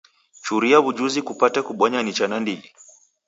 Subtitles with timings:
[0.45, 2.67] Churia w'ujuzi kupate kubonya nicha nandighi.